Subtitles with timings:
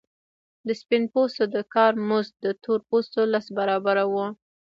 [0.67, 4.25] د سپین پوستو د کار مزد د تور پوستو لس برابره وو